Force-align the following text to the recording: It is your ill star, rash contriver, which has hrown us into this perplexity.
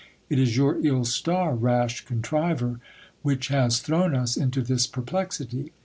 It 0.31 0.39
is 0.39 0.57
your 0.57 0.83
ill 0.83 1.05
star, 1.05 1.53
rash 1.53 2.05
contriver, 2.07 2.79
which 3.21 3.49
has 3.49 3.79
hrown 3.85 4.15
us 4.15 4.35
into 4.35 4.63
this 4.63 4.87
perplexity. 4.87 5.73